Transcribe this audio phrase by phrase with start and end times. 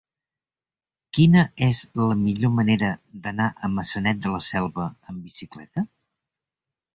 [1.17, 2.89] Quina és la millor manera
[3.27, 5.85] d'anar a Maçanet de la Selva amb bicicleta?